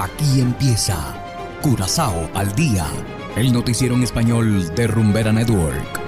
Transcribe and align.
Aquí 0.00 0.40
empieza 0.40 0.96
Curazao 1.60 2.30
al 2.32 2.54
día, 2.54 2.86
el 3.34 3.52
noticiero 3.52 3.96
en 3.96 4.04
español 4.04 4.72
de 4.76 4.86
Rumbera 4.86 5.32
Network. 5.32 6.00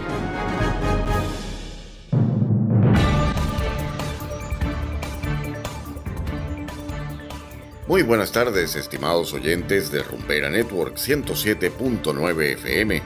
Muy 7.88 8.02
buenas 8.02 8.30
tardes, 8.30 8.76
estimados 8.76 9.32
oyentes 9.32 9.90
de 9.90 10.04
Rumbera 10.04 10.50
Network 10.50 10.94
107.9 10.94 12.52
FM. 12.52 13.02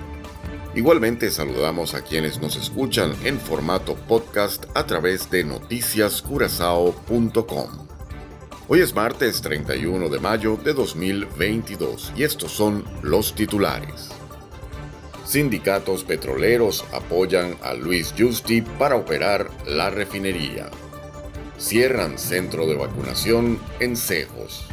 Igualmente 0.75 1.30
saludamos 1.30 1.95
a 1.95 2.03
quienes 2.03 2.43
nos 2.43 2.57
escuchan 2.57 3.14
en 3.25 3.41
formato 3.41 3.95
podcast 3.95 4.66
a 4.75 4.85
través 4.85 5.30
de 5.30 5.45
noticiascurazao.com. 5.45 7.93
Hoy 8.67 8.81
es 8.81 8.95
martes 8.95 9.43
31 9.43 10.09
de 10.09 10.19
mayo 10.21 10.57
de 10.57 10.73
2022 10.73 12.14
y 12.17 12.22
estos 12.22 12.50
son 12.50 12.82
los 13.03 13.35
titulares. 13.35 14.09
Sindicatos 15.27 16.03
petroleros 16.03 16.82
apoyan 16.95 17.58
a 17.63 17.75
Luis 17.75 18.14
Justi 18.17 18.63
para 18.63 18.96
operar 18.96 19.50
la 19.67 19.91
refinería. 19.91 20.71
Cierran 21.58 22.19
centro 22.19 22.67
de 22.67 22.75
vacunación 22.75 23.61
en 23.81 23.99
Cejos. 23.99 24.67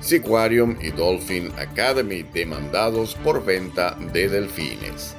Seaquarium 0.00 0.76
y 0.82 0.90
Dolphin 0.90 1.50
Academy 1.58 2.22
demandados 2.22 3.14
por 3.14 3.42
venta 3.42 3.96
de 4.12 4.28
delfines. 4.28 5.16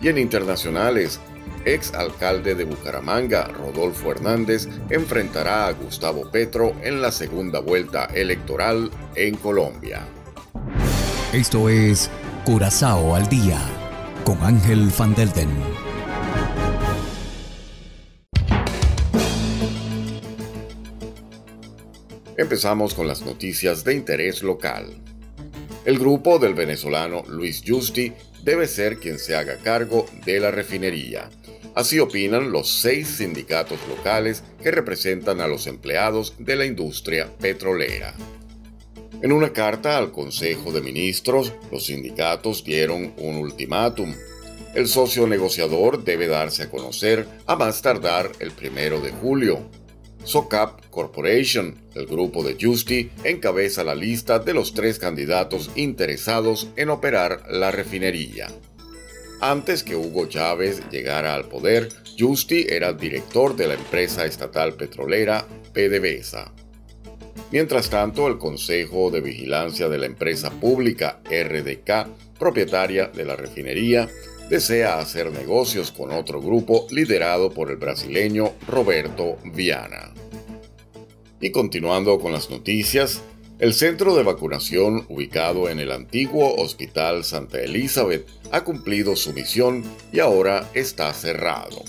Y 0.00 0.06
en 0.06 0.18
internacionales, 0.18 1.18
ex 1.64 1.94
alcalde 1.94 2.54
de 2.54 2.64
Bucaramanga, 2.64 3.48
Rodolfo 3.48 4.10
Hernández, 4.12 4.68
enfrentará 4.90 5.66
a 5.66 5.72
Gustavo 5.72 6.30
Petro 6.30 6.74
en 6.82 7.00
la 7.00 7.12
segunda 7.12 7.60
vuelta 7.60 8.06
electoral 8.06 8.90
en 9.14 9.36
Colombia. 9.36 10.06
Esto 11.32 11.68
es 11.68 12.10
Curazao 12.44 13.14
al 13.14 13.28
Día 13.28 13.60
con 14.24 14.40
Ángel 14.42 14.90
Van 14.98 15.14
Delden. 15.14 15.48
Empezamos 22.36 22.94
con 22.94 23.06
las 23.06 23.22
noticias 23.22 23.84
de 23.84 23.94
interés 23.94 24.42
local. 24.42 24.86
El 25.84 25.98
grupo 25.98 26.38
del 26.38 26.54
venezolano 26.54 27.22
Luis 27.28 27.62
Justi 27.64 28.12
debe 28.44 28.68
ser 28.68 28.98
quien 28.98 29.18
se 29.18 29.34
haga 29.34 29.56
cargo 29.56 30.06
de 30.24 30.38
la 30.38 30.50
refinería. 30.50 31.30
Así 31.74 31.98
opinan 31.98 32.52
los 32.52 32.70
seis 32.70 33.08
sindicatos 33.08 33.80
locales 33.88 34.44
que 34.62 34.70
representan 34.70 35.40
a 35.40 35.48
los 35.48 35.66
empleados 35.66 36.34
de 36.38 36.54
la 36.54 36.66
industria 36.66 37.28
petrolera. 37.40 38.14
En 39.22 39.32
una 39.32 39.52
carta 39.52 39.96
al 39.96 40.12
Consejo 40.12 40.70
de 40.70 40.82
Ministros, 40.82 41.52
los 41.72 41.86
sindicatos 41.86 42.62
dieron 42.62 43.14
un 43.16 43.36
ultimátum. 43.36 44.14
El 44.74 44.86
socio 44.86 45.26
negociador 45.26 46.04
debe 46.04 46.26
darse 46.26 46.64
a 46.64 46.70
conocer 46.70 47.26
a 47.46 47.56
más 47.56 47.80
tardar 47.80 48.30
el 48.38 48.50
primero 48.50 49.00
de 49.00 49.12
julio. 49.12 49.60
SOCAP 50.24 50.88
Corporation, 50.90 51.76
el 51.94 52.06
grupo 52.06 52.42
de 52.42 52.56
Justy, 52.60 53.10
encabeza 53.24 53.84
la 53.84 53.94
lista 53.94 54.38
de 54.38 54.54
los 54.54 54.72
tres 54.72 54.98
candidatos 54.98 55.70
interesados 55.76 56.68
en 56.76 56.90
operar 56.90 57.44
la 57.50 57.70
refinería. 57.70 58.48
Antes 59.40 59.82
que 59.82 59.96
Hugo 59.96 60.26
Chávez 60.26 60.82
llegara 60.90 61.34
al 61.34 61.48
poder, 61.48 61.88
Justi 62.18 62.66
era 62.68 62.94
director 62.94 63.54
de 63.54 63.68
la 63.68 63.74
empresa 63.74 64.24
estatal 64.24 64.74
petrolera 64.74 65.46
PDVSA. 65.74 66.52
Mientras 67.50 67.90
tanto, 67.90 68.26
el 68.26 68.38
Consejo 68.38 69.10
de 69.10 69.20
Vigilancia 69.20 69.88
de 69.88 69.98
la 69.98 70.06
empresa 70.06 70.50
pública 70.50 71.20
RDK, 71.24 72.08
propietaria 72.38 73.08
de 73.08 73.24
la 73.24 73.36
refinería, 73.36 74.08
desea 74.48 74.98
hacer 74.98 75.32
negocios 75.32 75.90
con 75.90 76.12
otro 76.12 76.40
grupo 76.40 76.86
liderado 76.90 77.50
por 77.50 77.70
el 77.70 77.76
brasileño 77.76 78.52
Roberto 78.66 79.38
Viana. 79.44 80.12
Y 81.40 81.50
continuando 81.50 82.18
con 82.18 82.32
las 82.32 82.50
noticias, 82.50 83.22
el 83.58 83.72
centro 83.72 84.16
de 84.16 84.22
vacunación 84.22 85.06
ubicado 85.08 85.68
en 85.68 85.78
el 85.78 85.92
antiguo 85.92 86.54
Hospital 86.56 87.24
Santa 87.24 87.60
Elizabeth 87.60 88.26
ha 88.50 88.64
cumplido 88.64 89.14
su 89.14 89.32
misión 89.32 89.84
y 90.12 90.20
ahora 90.20 90.68
está 90.74 91.12
cerrado. 91.12 91.84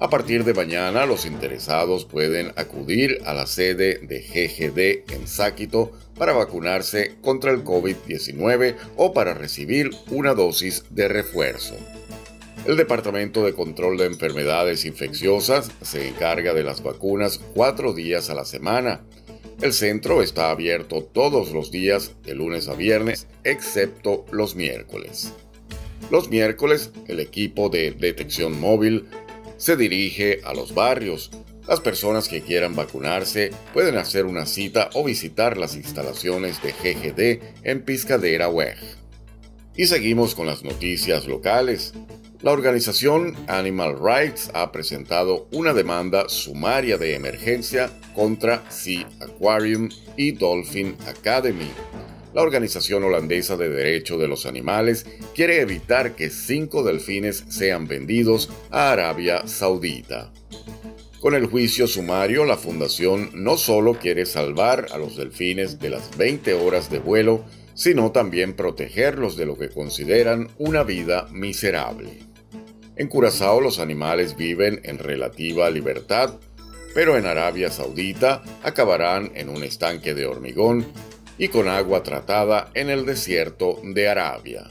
A 0.00 0.10
partir 0.10 0.42
de 0.42 0.52
mañana 0.52 1.06
los 1.06 1.26
interesados 1.26 2.04
pueden 2.04 2.52
acudir 2.56 3.20
a 3.24 3.34
la 3.34 3.46
sede 3.46 4.00
de 4.02 4.20
GGD 4.20 5.12
en 5.14 5.28
Sáquito 5.28 5.92
para 6.22 6.34
vacunarse 6.34 7.16
contra 7.20 7.50
el 7.50 7.64
COVID-19 7.64 8.76
o 8.96 9.12
para 9.12 9.34
recibir 9.34 9.90
una 10.12 10.34
dosis 10.34 10.84
de 10.90 11.08
refuerzo. 11.08 11.74
El 12.64 12.76
Departamento 12.76 13.44
de 13.44 13.54
Control 13.54 13.98
de 13.98 14.06
Enfermedades 14.06 14.84
Infecciosas 14.84 15.72
se 15.82 16.06
encarga 16.06 16.54
de 16.54 16.62
las 16.62 16.80
vacunas 16.80 17.40
cuatro 17.54 17.92
días 17.92 18.30
a 18.30 18.34
la 18.34 18.44
semana 18.44 19.00
el 19.62 19.72
centro 19.72 20.22
está 20.22 20.50
abierto 20.50 21.04
todos 21.04 21.52
los 21.52 21.70
días, 21.70 22.16
de 22.24 22.34
lunes 22.34 22.66
a 22.66 22.74
viernes, 22.74 23.28
excepto 23.44 24.24
los 24.32 24.56
miércoles. 24.56 25.32
Los 26.10 26.30
miércoles, 26.30 26.90
el 27.06 27.20
equipo 27.20 27.68
de 27.68 27.92
detección 27.92 28.60
móvil 28.60 29.06
se 29.58 29.76
dirige 29.76 30.40
a 30.42 30.52
los 30.52 30.74
barrios. 30.74 31.30
Las 31.66 31.80
personas 31.80 32.28
que 32.28 32.42
quieran 32.42 32.74
vacunarse 32.74 33.52
pueden 33.72 33.96
hacer 33.96 34.26
una 34.26 34.46
cita 34.46 34.90
o 34.94 35.04
visitar 35.04 35.56
las 35.56 35.76
instalaciones 35.76 36.60
de 36.62 36.72
GGD 36.72 37.42
en 37.62 37.82
Piscadera 37.84 38.48
Weg. 38.48 38.76
Y 39.76 39.86
seguimos 39.86 40.34
con 40.34 40.46
las 40.46 40.64
noticias 40.64 41.26
locales. 41.26 41.94
La 42.42 42.50
organización 42.50 43.36
Animal 43.46 43.96
Rights 44.02 44.50
ha 44.54 44.72
presentado 44.72 45.46
una 45.52 45.72
demanda 45.72 46.28
sumaria 46.28 46.98
de 46.98 47.14
emergencia 47.14 47.90
contra 48.14 48.68
Sea 48.68 49.08
Aquarium 49.20 49.88
y 50.16 50.32
Dolphin 50.32 50.96
Academy. 51.06 51.70
La 52.34 52.42
organización 52.42 53.04
holandesa 53.04 53.56
de 53.56 53.68
Derecho 53.68 54.18
de 54.18 54.26
los 54.26 54.46
Animales 54.46 55.06
quiere 55.34 55.60
evitar 55.60 56.16
que 56.16 56.30
cinco 56.30 56.82
delfines 56.82 57.44
sean 57.48 57.86
vendidos 57.86 58.50
a 58.70 58.90
Arabia 58.90 59.46
Saudita. 59.46 60.32
Con 61.22 61.36
el 61.36 61.46
juicio 61.46 61.86
sumario, 61.86 62.44
la 62.44 62.56
fundación 62.56 63.30
no 63.32 63.56
solo 63.56 63.94
quiere 63.94 64.26
salvar 64.26 64.88
a 64.90 64.98
los 64.98 65.16
delfines 65.16 65.78
de 65.78 65.88
las 65.88 66.16
20 66.18 66.52
horas 66.54 66.90
de 66.90 66.98
vuelo, 66.98 67.44
sino 67.74 68.10
también 68.10 68.54
protegerlos 68.54 69.36
de 69.36 69.46
lo 69.46 69.56
que 69.56 69.68
consideran 69.68 70.48
una 70.58 70.82
vida 70.82 71.28
miserable. 71.30 72.18
En 72.96 73.06
Curazao 73.06 73.60
los 73.60 73.78
animales 73.78 74.36
viven 74.36 74.80
en 74.82 74.98
relativa 74.98 75.70
libertad, 75.70 76.40
pero 76.92 77.16
en 77.16 77.26
Arabia 77.26 77.70
Saudita 77.70 78.42
acabarán 78.64 79.30
en 79.36 79.48
un 79.48 79.62
estanque 79.62 80.14
de 80.14 80.26
hormigón 80.26 80.84
y 81.38 81.46
con 81.46 81.68
agua 81.68 82.02
tratada 82.02 82.72
en 82.74 82.90
el 82.90 83.06
desierto 83.06 83.80
de 83.84 84.08
Arabia. 84.08 84.64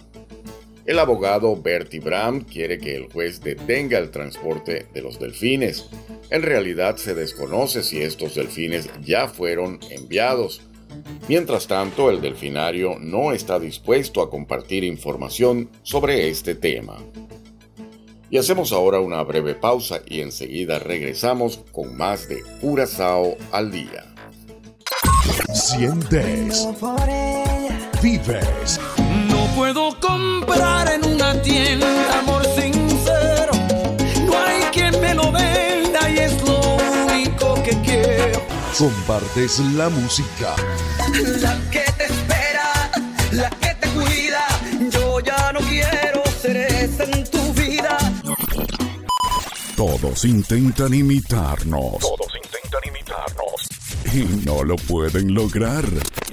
El 0.92 1.00
abogado 1.00 1.56
Bertie 1.56 2.02
Bram 2.02 2.42
quiere 2.42 2.78
que 2.78 2.94
el 2.94 3.10
juez 3.10 3.40
detenga 3.40 3.98
el 3.98 4.12
transporte 4.12 4.88
de 4.94 5.02
los 5.02 5.20
delfines. 5.20 5.86
En 6.30 6.42
realidad 6.42 6.98
se 6.98 7.16
desconoce 7.16 7.82
si 7.82 8.02
estos 8.02 8.36
delfines 8.36 8.90
ya 9.02 9.30
fueron 9.30 9.80
enviados. 9.90 10.60
Mientras 11.30 11.68
tanto, 11.68 12.10
el 12.10 12.20
delfinario 12.20 12.98
no 13.00 13.32
está 13.32 13.58
dispuesto 13.58 14.22
a 14.22 14.30
compartir 14.30 14.84
información 14.84 15.70
sobre 15.82 16.28
este 16.28 16.56
tema. 16.56 16.98
Y 18.30 18.38
hacemos 18.38 18.74
ahora 18.74 19.00
una 19.00 19.24
breve 19.24 19.56
pausa 19.56 20.02
y 20.06 20.20
enseguida 20.20 20.78
regresamos 20.80 21.62
con 21.72 21.96
más 21.96 22.28
de 22.28 22.44
Curazao 22.60 23.38
al 23.54 23.72
día. 23.72 24.14
Sientes. 25.54 26.68
Vives. 28.02 28.80
No 29.30 29.46
puedo 29.56 29.91
comprar 31.42 31.54
en 31.56 31.78
una 31.78 31.82
tienda 31.82 32.20
amor 32.20 32.46
sincero. 32.56 33.52
No 34.26 34.38
hay 34.38 34.62
quien 34.72 35.00
me 35.02 35.14
lo 35.14 35.32
venda 35.32 36.10
y 36.10 36.20
es 36.20 36.42
lo 36.44 36.78
único 37.06 37.64
que 37.64 37.82
quiero. 37.82 38.42
Compartes 38.78 39.60
la 39.76 39.90
música. 39.90 40.56
La 41.40 41.58
que 41.72 41.84
te 41.98 42.06
espera, 42.06 42.92
la 43.32 43.50
que 43.50 43.76
te 43.76 43.88
cuida. 43.90 44.48
Yo 44.90 45.20
ya 45.20 45.52
no 45.54 45.60
quiero 45.62 46.24
ser 46.42 46.58
esa 46.58 47.04
en 47.04 47.24
tu 47.26 47.54
vida. 47.54 47.98
Todos 49.76 50.26
intentan 50.26 50.94
imitarnos. 50.94 52.00
Todos 52.00 52.32
intentan 52.44 52.82
imitarnos. 52.88 53.68
Y 54.14 54.46
no 54.46 54.64
lo 54.64 54.76
pueden 54.76 55.34
lograr. 55.34 55.86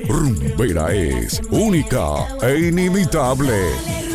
Rumbera 0.09 0.95
es 0.95 1.41
única 1.51 2.39
e 2.43 2.69
inimitable. 2.69 4.08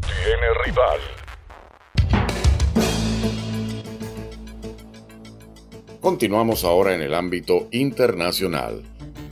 Tiene 0.00 0.46
rival. 0.64 1.00
Continuamos 6.00 6.64
ahora 6.64 6.94
en 6.94 7.02
el 7.02 7.14
ámbito 7.14 7.68
internacional. 7.72 8.82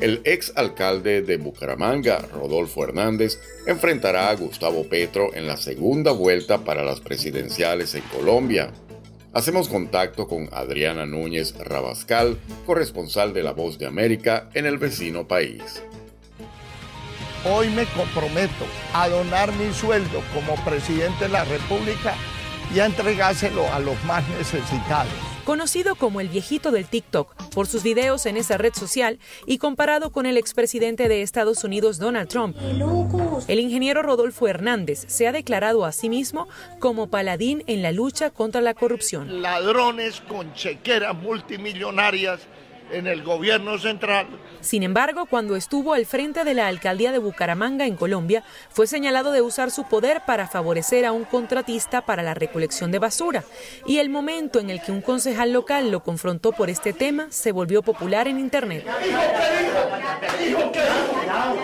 El 0.01 0.21
ex 0.25 0.53
alcalde 0.55 1.23
de 1.23 1.39
Bucaramanga, 1.39 2.19
Rodolfo 2.33 2.85
Hernández, 2.85 3.41
enfrentará 3.67 4.29
a 4.31 4.37
Gustavo 4.37 4.89
Petro 4.89 5.35
en 5.35 5.47
la 5.47 5.57
segunda 5.57 6.13
vuelta 6.13 6.59
para 6.59 6.85
las 6.85 7.01
presidenciales 7.01 7.95
en 7.95 8.03
Colombia. 8.03 8.71
Hacemos 9.33 9.69
contacto 9.69 10.29
con 10.29 10.49
Adriana 10.53 11.05
Núñez 11.05 11.55
Rabascal, 11.59 12.39
corresponsal 12.65 13.33
de 13.33 13.43
La 13.43 13.53
Voz 13.53 13.79
de 13.79 13.87
América 13.87 14.49
en 14.55 14.67
el 14.67 14.79
vecino 14.79 15.27
país. 15.27 15.83
Hoy 17.45 17.71
me 17.71 17.87
comprometo 17.87 18.67
a 18.93 19.09
donar 19.09 19.53
mi 19.53 19.73
sueldo 19.73 20.23
como 20.35 20.57
presidente 20.65 21.25
de 21.25 21.29
la 21.31 21.45
República 21.45 22.15
y 22.75 22.81
a 22.81 22.87
entregárselo 22.87 23.73
a 23.73 23.79
los 23.79 24.03
más 24.05 24.29
necesitados 24.31 25.13
conocido 25.49 25.95
como 25.95 26.21
el 26.21 26.29
viejito 26.29 26.71
del 26.73 26.85
TikTok 26.85 27.35
por 27.55 27.67
sus 27.67 27.83
videos 27.83 28.27
en 28.27 28.37
esa 28.37 28.59
red 28.59 28.75
social 28.75 29.19
y 29.47 29.57
comparado 29.57 30.13
con 30.13 30.27
el 30.27 30.37
expresidente 30.37 31.09
de 31.09 31.23
Estados 31.23 31.65
Unidos 31.65 31.99
Donald 31.99 32.29
Trump. 32.29 32.55
El 33.49 33.59
ingeniero 33.59 34.03
Rodolfo 34.03 34.47
Hernández 34.47 35.07
se 35.09 35.27
ha 35.27 35.33
declarado 35.33 35.87
a 35.87 35.93
sí 35.93 36.11
mismo 36.11 36.49
como 36.81 37.09
paladín 37.09 37.65
en 37.67 37.81
la 37.81 37.93
lucha 37.93 38.29
contra 38.29 38.61
la 38.61 38.75
corrupción. 38.75 39.41
Ladrones 39.41 40.21
con 40.29 40.53
chequeras 40.53 41.17
multimillonarias 41.17 42.41
en 42.91 43.07
el 43.07 43.23
gobierno 43.23 43.79
central. 43.79 44.27
Sin 44.61 44.83
embargo, 44.83 45.27
cuando 45.27 45.57
estuvo 45.57 45.95
al 45.95 46.07
frente 46.07 46.45
de 46.45 46.55
la 46.55 46.67
alcaldía 46.69 47.13
de 47.13 47.19
Bucaramanga 47.19 47.87
en 47.87 47.97
Colombia, 47.97 48.43
fue 48.71 48.87
señalado 48.87 49.33
de 49.33 49.43
usar 49.43 49.71
su 49.71 49.85
poder 49.85 50.23
para 50.27 50.49
favorecer 50.49 51.05
a 51.05 51.13
un 51.13 51.25
contratista 51.25 52.03
para 52.03 52.23
la 52.23 52.35
recolección 52.35 52.91
de 52.91 52.99
basura. 52.99 53.45
Y 53.87 53.99
el 53.99 54.09
momento 54.09 54.59
en 54.61 54.71
el 54.71 54.83
que 54.83 54.93
un 54.93 55.01
concejal 55.01 55.53
local 55.53 55.91
lo 55.91 56.03
confrontó 56.03 56.53
por 56.53 56.71
este 56.71 56.93
tema 56.93 57.29
se 57.31 57.53
volvió 57.53 57.83
popular 57.83 58.29
en 58.29 58.39
Internet. 58.39 58.85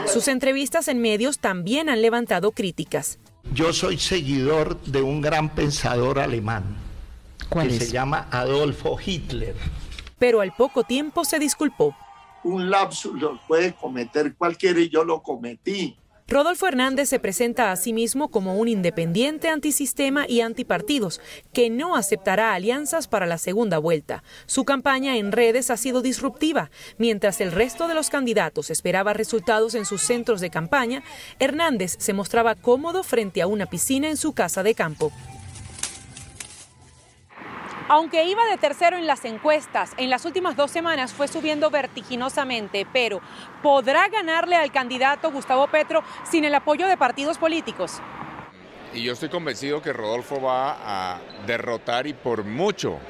Sus 0.06 0.28
entrevistas 0.28 0.88
en 0.88 1.00
medios 1.00 1.38
también 1.38 1.88
han 1.88 2.02
levantado 2.02 2.52
críticas. 2.52 3.18
Yo 3.52 3.72
soy 3.72 3.98
seguidor 3.98 4.80
de 4.82 5.02
un 5.02 5.20
gran 5.20 5.50
pensador 5.50 6.18
alemán 6.18 6.76
que 7.50 7.70
se 7.70 7.92
llama 7.92 8.26
Adolfo 8.30 8.96
Hitler 9.04 9.54
pero 10.24 10.40
al 10.40 10.54
poco 10.54 10.84
tiempo 10.84 11.22
se 11.26 11.38
disculpó. 11.38 11.94
Un 12.44 12.70
lapsus 12.70 13.12
lo 13.20 13.38
puede 13.46 13.74
cometer 13.74 14.34
cualquiera 14.34 14.80
y 14.80 14.88
yo 14.88 15.04
lo 15.04 15.22
cometí. 15.22 15.98
Rodolfo 16.26 16.66
Hernández 16.66 17.10
se 17.10 17.20
presenta 17.20 17.70
a 17.70 17.76
sí 17.76 17.92
mismo 17.92 18.30
como 18.30 18.56
un 18.56 18.68
independiente 18.68 19.50
antisistema 19.50 20.24
y 20.26 20.40
antipartidos, 20.40 21.20
que 21.52 21.68
no 21.68 21.94
aceptará 21.94 22.54
alianzas 22.54 23.06
para 23.06 23.26
la 23.26 23.36
segunda 23.36 23.76
vuelta. 23.76 24.24
Su 24.46 24.64
campaña 24.64 25.18
en 25.18 25.30
redes 25.30 25.70
ha 25.70 25.76
sido 25.76 26.00
disruptiva. 26.00 26.70
Mientras 26.96 27.42
el 27.42 27.52
resto 27.52 27.86
de 27.86 27.92
los 27.92 28.08
candidatos 28.08 28.70
esperaba 28.70 29.12
resultados 29.12 29.74
en 29.74 29.84
sus 29.84 30.00
centros 30.00 30.40
de 30.40 30.48
campaña, 30.48 31.02
Hernández 31.38 31.96
se 31.98 32.14
mostraba 32.14 32.54
cómodo 32.54 33.02
frente 33.02 33.42
a 33.42 33.46
una 33.46 33.66
piscina 33.66 34.08
en 34.08 34.16
su 34.16 34.32
casa 34.32 34.62
de 34.62 34.74
campo. 34.74 35.12
Aunque 37.86 38.24
iba 38.24 38.46
de 38.46 38.56
tercero 38.56 38.96
en 38.96 39.06
las 39.06 39.26
encuestas, 39.26 39.92
en 39.98 40.08
las 40.08 40.24
últimas 40.24 40.56
dos 40.56 40.70
semanas 40.70 41.12
fue 41.12 41.28
subiendo 41.28 41.68
vertiginosamente, 41.68 42.86
pero 42.90 43.20
¿podrá 43.62 44.08
ganarle 44.08 44.56
al 44.56 44.72
candidato 44.72 45.30
Gustavo 45.30 45.66
Petro 45.66 46.02
sin 46.24 46.46
el 46.46 46.54
apoyo 46.54 46.86
de 46.86 46.96
partidos 46.96 47.36
políticos? 47.36 48.00
Y 48.94 49.02
yo 49.02 49.12
estoy 49.12 49.28
convencido 49.28 49.82
que 49.82 49.92
Rodolfo 49.92 50.40
va 50.40 50.78
a 51.14 51.20
derrotar 51.46 52.06
y 52.06 52.14
por 52.14 52.44
mucho 52.44 53.00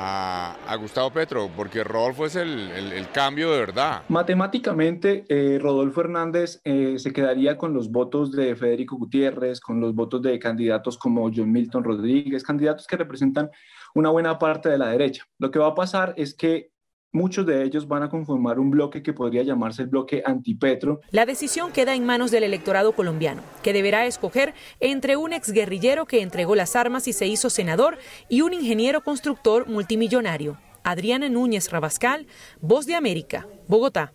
a, 0.00 0.76
Gustavo 0.80 1.10
Petro, 1.10 1.50
porque 1.56 1.82
Rodolfo 1.82 2.26
es 2.26 2.36
el, 2.36 3.08
cambio 3.12 3.50
de 3.52 3.58
verdad. 3.58 4.02
Matemáticamente, 4.08 5.24
eh, 5.28 5.58
Rodolfo 5.60 6.02
Hernández 6.02 6.60
eh, 6.64 6.98
se 6.98 7.12
quedaría 7.12 7.58
con 7.58 7.74
los 7.74 7.90
votos 7.90 8.30
de 8.30 8.54
Federico 8.54 8.96
Gutiérrez, 8.96 9.60
con 9.60 9.80
los 9.80 9.94
votos 9.94 10.22
de 10.22 10.38
candidatos 10.38 10.96
como 10.96 11.30
John 11.34 11.50
Milton 11.50 11.82
Rodríguez, 11.82 12.44
candidatos 12.44 12.86
que 12.86 12.96
representan 12.96 13.50
una 13.94 14.10
buena 14.10 14.38
parte 14.38 14.68
de 14.68 14.78
la 14.78 14.88
derecha. 14.88 15.24
Lo 15.38 15.50
que 15.50 15.58
va 15.58 15.68
a 15.68 15.74
pasar 15.74 16.14
es 16.16 16.34
que 16.34 16.70
Muchos 17.12 17.46
de 17.46 17.64
ellos 17.64 17.88
van 17.88 18.02
a 18.02 18.10
conformar 18.10 18.58
un 18.58 18.70
bloque 18.70 19.02
que 19.02 19.14
podría 19.14 19.42
llamarse 19.42 19.82
el 19.82 19.88
bloque 19.88 20.22
antipetro. 20.26 21.00
La 21.10 21.24
decisión 21.24 21.72
queda 21.72 21.94
en 21.94 22.04
manos 22.04 22.30
del 22.30 22.44
electorado 22.44 22.92
colombiano, 22.92 23.40
que 23.62 23.72
deberá 23.72 24.04
escoger 24.04 24.52
entre 24.78 25.16
un 25.16 25.32
exguerrillero 25.32 26.04
que 26.04 26.20
entregó 26.20 26.54
las 26.54 26.76
armas 26.76 27.08
y 27.08 27.14
se 27.14 27.26
hizo 27.26 27.48
senador 27.48 27.96
y 28.28 28.42
un 28.42 28.52
ingeniero 28.52 29.02
constructor 29.02 29.66
multimillonario. 29.66 30.58
Adriana 30.84 31.30
Núñez 31.30 31.70
Rabascal, 31.70 32.26
Voz 32.60 32.84
de 32.84 32.94
América, 32.94 33.46
Bogotá. 33.68 34.12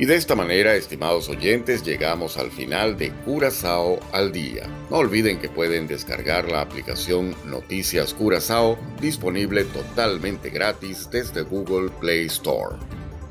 Y 0.00 0.06
de 0.06 0.16
esta 0.16 0.34
manera, 0.34 0.76
estimados 0.76 1.28
oyentes, 1.28 1.84
llegamos 1.84 2.38
al 2.38 2.50
final 2.50 2.96
de 2.96 3.12
Curazao 3.12 4.00
al 4.12 4.32
día. 4.32 4.66
No 4.88 4.96
olviden 4.96 5.38
que 5.38 5.50
pueden 5.50 5.86
descargar 5.86 6.50
la 6.50 6.62
aplicación 6.62 7.36
Noticias 7.44 8.14
Curazao, 8.14 8.78
disponible 8.98 9.64
totalmente 9.64 10.48
gratis 10.48 11.10
desde 11.10 11.42
Google 11.42 11.90
Play 12.00 12.24
Store. 12.28 12.76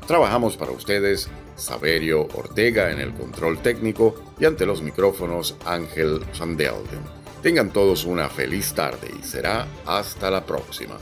Trabajamos 0.06 0.56
para 0.56 0.70
ustedes 0.70 1.28
Saverio 1.56 2.28
Ortega 2.36 2.92
en 2.92 3.00
el 3.00 3.14
control 3.14 3.60
técnico 3.60 4.14
y 4.38 4.44
ante 4.44 4.64
los 4.64 4.80
micrófonos 4.80 5.56
Ángel 5.66 6.20
Van 6.38 6.56
Delden. 6.56 7.02
Tengan 7.42 7.72
todos 7.72 8.04
una 8.04 8.28
feliz 8.28 8.72
tarde 8.74 9.10
y 9.20 9.24
será 9.24 9.66
hasta 9.86 10.30
la 10.30 10.46
próxima. 10.46 10.98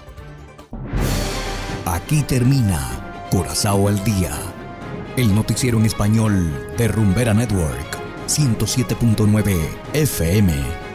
Aquí 1.85 2.23
termina 2.23 3.27
Curazao 3.31 3.89
al 3.89 4.03
día 4.03 4.58
el 5.21 5.35
noticiero 5.35 5.79
en 5.79 5.87
español 5.87 6.49
de 6.77 6.87
Rumbera 6.87 7.35
Network, 7.35 7.99
107.9 8.29 9.69
FM. 9.93 10.88